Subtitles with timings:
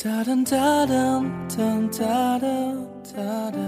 [0.00, 1.24] 哒哒哒哒
[1.56, 2.38] 哒哒
[3.02, 3.58] 哒哒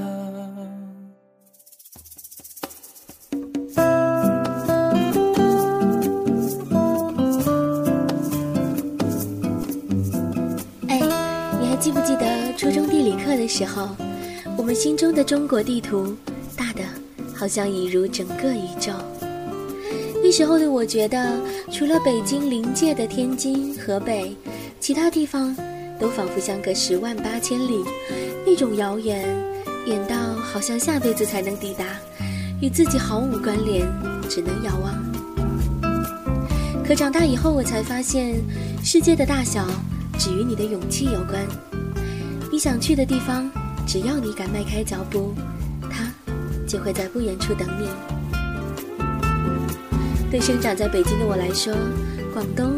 [10.87, 11.01] 哎，
[11.59, 13.89] 你还记不记得初中地理课的时候，
[14.57, 16.15] 我们心中的中国地图
[16.57, 16.85] 大的
[17.35, 18.93] 好像已如整个宇宙。
[20.23, 21.41] 那时候的我觉得，
[21.73, 24.37] 除了北京临界的天津、河北，
[24.79, 25.57] 其他地方
[26.01, 27.85] 都仿佛相隔十万八千里，
[28.47, 29.23] 那种遥远，
[29.87, 31.85] 远到好像下辈子才能抵达，
[32.61, 33.87] 与自己毫无关联，
[34.29, 34.95] 只能遥望。
[36.85, 38.35] 可长大以后，我才发现，
[38.83, 39.67] 世界的大小
[40.19, 41.47] 只与你的勇气有关。
[42.51, 43.49] 你想去的地方，
[43.87, 45.33] 只要你敢迈开脚步，
[45.91, 46.11] 它
[46.67, 47.87] 就会在不远处等你。
[50.31, 51.73] 对生长在北京的我来说，
[52.33, 52.73] 广东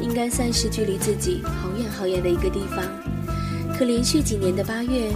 [0.00, 2.84] 应该算是距离自己好远好远的一个地方。
[3.76, 5.10] 可连续几年的八月，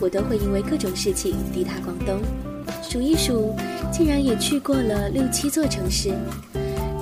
[0.00, 2.20] 我都会因为各种事情抵达广东。
[2.82, 3.54] 数一数，
[3.92, 6.10] 竟然也去过了六七座城市。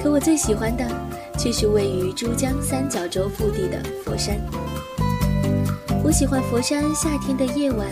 [0.02, 0.84] 可我最喜欢的，
[1.38, 4.36] 却是位于珠江三角洲腹地的佛山。
[6.04, 7.88] 我喜欢佛山夏天的夜晚，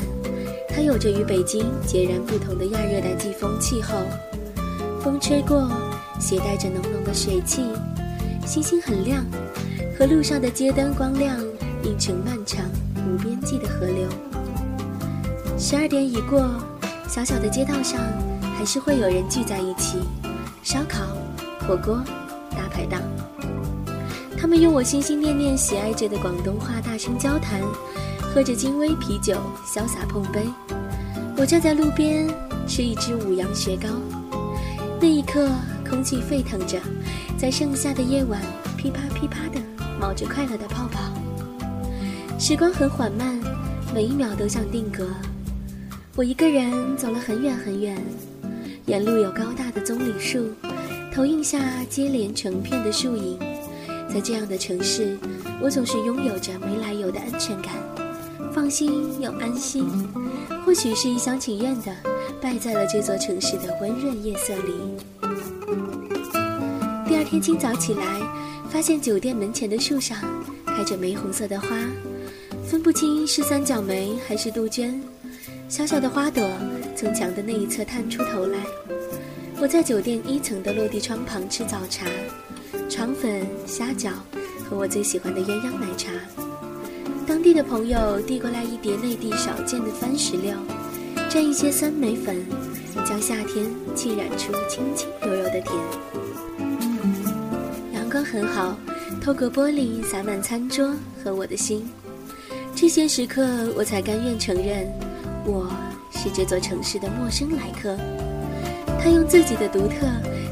[0.69, 3.97] 它有着与北京截然不同的亚热带季风气候，
[5.01, 5.71] 风吹过。
[6.21, 7.61] 携带着浓浓的水汽，
[8.47, 9.25] 星星很亮，
[9.99, 11.41] 和路上的街灯光亮
[11.83, 12.65] 映成漫长
[13.07, 14.09] 无边际的河流。
[15.59, 16.49] 十二点已过，
[17.09, 17.99] 小小的街道上
[18.57, 19.99] 还是会有人聚在一起，
[20.63, 21.01] 烧烤、
[21.67, 22.03] 火锅、
[22.51, 23.01] 大排档。
[24.39, 27.61] 他们用我心心念念喜爱着的广东话大声交谈，
[28.21, 29.35] 喝着金威啤酒
[29.67, 30.43] 潇洒碰杯。
[31.37, 32.29] 我站在路边
[32.69, 33.89] 吃一只五羊雪糕，
[35.01, 35.49] 那一刻。
[35.89, 36.81] 空气沸腾着，
[37.39, 38.41] 在盛夏的夜晚，
[38.77, 39.61] 噼啪噼啪的
[40.01, 41.13] 冒着快乐的泡泡。
[42.39, 43.39] 时光很缓慢，
[43.95, 45.07] 每一秒都像定格。
[46.17, 47.97] 我一个人走了很远很远，
[48.87, 50.49] 沿路有高大的棕榈树，
[51.13, 51.59] 投影下
[51.89, 53.39] 接连成片的树影。
[54.09, 55.17] 在这样的城市，
[55.61, 57.75] 我总是拥有着没来由的安全感，
[58.53, 59.85] 放心又安心。
[60.65, 61.93] 或许是一厢情愿的，
[62.41, 64.73] 败在了这座城市的温润夜色里。
[67.15, 68.05] 第二天清早起来，
[68.69, 70.19] 发现酒店门前的树上
[70.67, 71.69] 开着玫红色的花，
[72.67, 75.01] 分不清是三角梅还是杜鹃。
[75.69, 76.45] 小小的花朵
[76.97, 78.59] 从墙的那一侧探出头来。
[79.61, 82.05] 我在酒店一层的落地窗旁吃早茶，
[82.91, 84.11] 肠粉、虾饺
[84.69, 86.11] 和我最喜欢的鸳鸯奶茶。
[87.29, 90.53] 当地的朋友递过来一碟内地少见的番石榴，
[91.31, 92.45] 蘸一些酸梅粉，
[93.07, 95.73] 将夏天浸染出清清柔柔的甜。
[98.15, 98.79] 光很好，
[99.21, 101.85] 透过玻璃洒满餐桌和我的心。
[102.73, 103.45] 这些时刻，
[103.77, 104.87] 我才甘愿承认，
[105.45, 105.69] 我
[106.13, 107.97] 是这座城市的陌生来客。
[109.01, 110.07] 他用自己的独特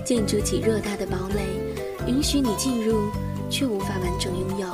[0.05, 3.09] 建筑起偌大的堡垒，允许你进入，
[3.49, 4.67] 却无法完整拥有。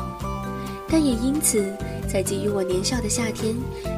[0.88, 1.62] 但也因此，
[2.08, 3.54] 才给予我年少的夏天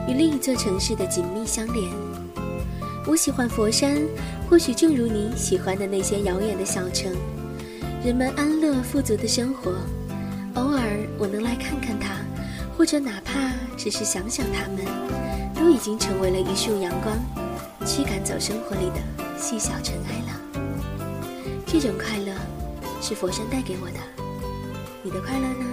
[0.08, 1.88] 与另一座城市的紧密相连。
[3.06, 3.96] 我喜欢佛山，
[4.48, 7.12] 或许正如你喜欢的那些遥远的小城。
[8.02, 9.72] 人们安乐富足的生活，
[10.54, 12.16] 偶尔我能来看看他，
[12.74, 14.86] 或者哪怕只是想想他们，
[15.54, 17.14] 都已经成为了一束阳光，
[17.86, 19.02] 驱赶走生活里的
[19.38, 20.40] 细小尘埃了。
[21.66, 22.32] 这种快乐，
[23.02, 23.98] 是佛山带给我的。
[25.02, 25.66] 你的快乐呢？